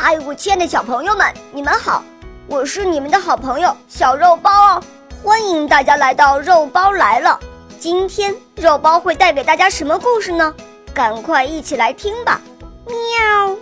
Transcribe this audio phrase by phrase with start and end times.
[0.00, 2.04] 嗨，我亲爱的小朋友们，你们好！
[2.46, 4.84] 我是你们的好朋友小肉包哦，
[5.20, 7.38] 欢迎大家来到肉包来了。
[7.80, 10.54] 今天肉包会带给大家什么故事呢？
[10.94, 12.40] 赶快一起来听吧！
[12.86, 13.56] 喵。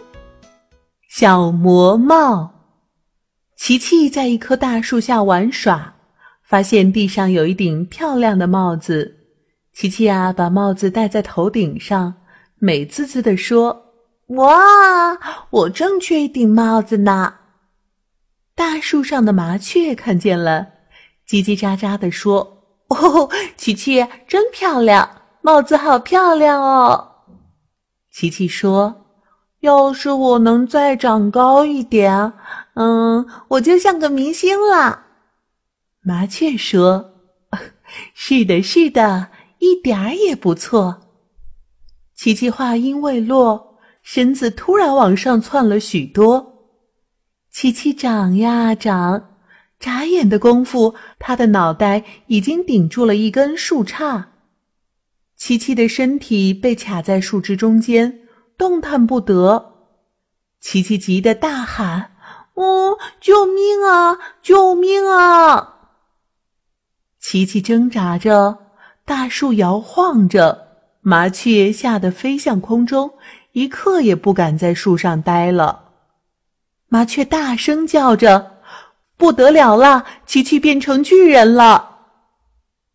[1.09, 2.51] 小魔帽，
[3.57, 5.95] 琪琪在一棵大树下玩耍，
[6.47, 9.17] 发现地上有一顶漂亮的帽子。
[9.73, 12.13] 琪琪啊，把帽子戴在头顶上，
[12.59, 13.86] 美滋滋地说。
[14.29, 15.17] 哇，
[15.51, 17.35] 我正缺一顶帽子呢！
[18.57, 20.67] 大树上的麻雀看见了，
[21.29, 27.13] 叽叽喳喳地说：“哦，琪琪真漂亮，帽子好漂亮哦！”
[28.11, 29.07] 琪琪说
[29.61, 32.33] ：“要是我能再长高一点，
[32.75, 35.05] 嗯，我就像个明星了。”
[36.03, 37.13] 麻雀说
[38.13, 39.29] ：“是的，是的，
[39.61, 41.03] 一点儿也不错。”
[42.17, 43.76] 琪琪话音未落。
[44.07, 46.71] 身子突然往上窜了许多，
[47.51, 49.31] 琪琪长呀长，
[49.81, 54.27] 眨眼的功夫，他的脑袋已经顶住了一根树杈。
[55.35, 58.21] 琪琪的身体被卡在树枝中间，
[58.57, 59.73] 动弹不得。
[60.61, 62.13] 琪琪急得大喊
[62.55, 64.17] ：“哦，救命啊！
[64.41, 65.79] 救命啊！”
[67.19, 68.59] 琪琪挣扎着，
[69.05, 70.69] 大树摇晃着，
[71.01, 73.11] 麻雀吓得飞向空中。
[73.57, 75.93] 一刻也不敢在树上待了，
[76.89, 78.59] 麻雀大声叫着
[79.17, 82.01] ：“不得了了，琪琪变成巨人了！”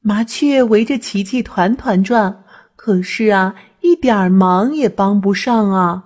[0.01, 2.43] 麻雀围着琪琪团团转，
[2.75, 6.03] 可是啊，一点忙也帮不上啊。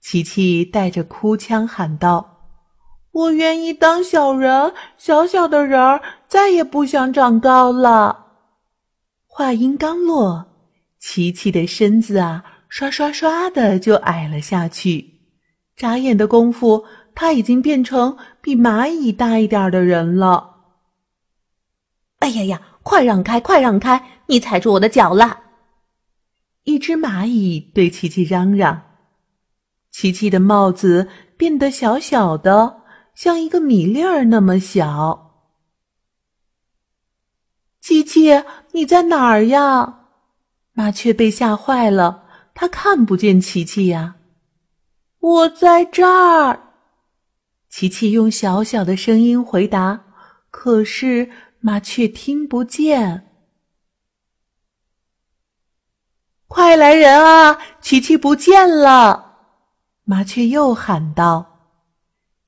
[0.00, 2.52] 琪琪带着哭腔喊道
[3.10, 8.26] ：“我愿意当小人，小小的人儿，再也不想长高了。”
[9.26, 10.46] 话音刚落，
[11.00, 12.44] 琪琪的身子啊。
[12.70, 15.20] 刷刷刷的就矮了下去，
[15.76, 16.84] 眨眼的功夫，
[17.16, 20.56] 他已经变成比蚂蚁大一点的人了。
[22.20, 22.62] 哎呀呀！
[22.82, 24.22] 快让开，快让开！
[24.26, 25.40] 你踩住我的脚了！
[26.62, 28.82] 一只蚂蚁对琪琪嚷嚷。
[29.90, 32.82] 琪琪的帽子变得小小的，
[33.14, 35.42] 像一个米粒儿那么小。
[37.80, 40.06] 琪琪，你在哪儿呀？
[40.72, 42.28] 麻雀被吓坏了。
[42.54, 44.16] 他看不见琪琪呀，
[45.18, 46.60] 我在这儿。
[47.68, 50.04] 琪琪用小小的声音回答，
[50.50, 51.30] 可是
[51.60, 53.28] 麻雀听不见。
[56.48, 57.58] 快来人啊！
[57.80, 59.36] 琪琪不见了！
[60.02, 61.46] 麻雀又喊道。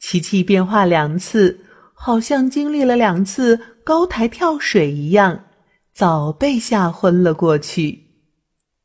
[0.01, 1.65] 琪琪变化两次，
[1.95, 5.45] 好像经历了两次高台跳水一样，
[5.93, 8.02] 早被吓昏了过去。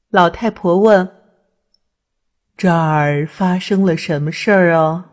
[0.09, 1.09] 老太婆问。
[2.55, 5.11] 这儿发生了什么事儿啊？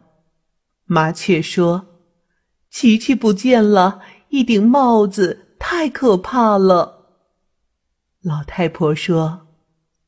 [0.86, 1.86] 麻雀说
[2.70, 7.06] ：“琪琪不见了，一顶帽子太可怕了。”
[8.22, 9.48] 老太婆说：“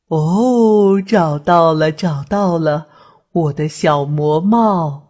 [0.07, 2.87] 哦，找到了，找到了，
[3.31, 5.03] 我的小魔帽。”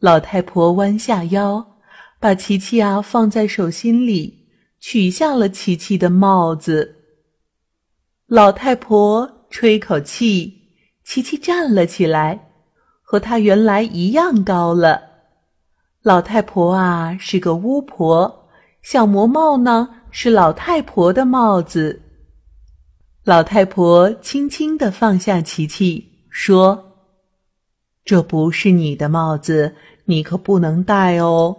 [0.00, 1.78] 老太婆弯下腰，
[2.20, 4.48] 把琪琪啊放在手心里，
[4.80, 6.95] 取下了琪琪的帽子。
[8.28, 10.52] 老太婆吹口气。
[11.04, 12.50] 琪琪站了起来，
[13.00, 15.00] 和她原来一样高了。
[16.02, 18.48] 老太婆啊是个巫婆，
[18.82, 22.02] 小魔帽呢是老太婆的帽子。
[23.22, 26.96] 老太婆轻轻地放下琪琪，说
[28.04, 29.76] ：“这不是你的帽子，
[30.06, 31.56] 你可不能戴哦。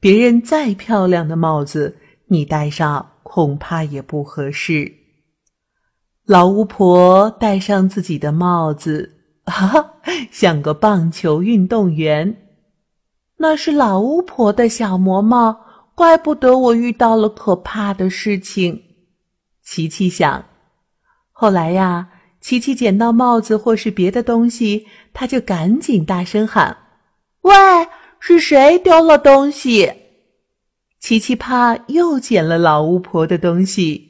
[0.00, 1.96] 别人再漂亮的帽子，
[2.26, 4.92] 你戴上恐怕也不合适。”
[6.30, 9.94] 老巫婆戴上自己的帽子，哈哈，
[10.30, 12.46] 像个棒球运动员。
[13.36, 15.58] 那是老巫婆的小魔帽，
[15.92, 18.80] 怪不得我遇到了可怕的事情。
[19.60, 20.44] 琪琪想。
[21.32, 22.08] 后来呀，
[22.40, 26.76] 琪琪捡到帽子或是别的东西，他就赶紧大声喊
[27.42, 27.52] ：“喂，
[28.20, 29.92] 是谁丢了东西？”
[31.00, 34.09] 琪琪怕又捡了老巫婆的东西。